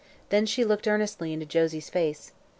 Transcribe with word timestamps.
Then 0.29 0.47
she 0.47 0.65
looked 0.65 0.87
earnestly 0.87 1.31
into 1.31 1.45
Josie's 1.45 1.91
face. 1.91 2.31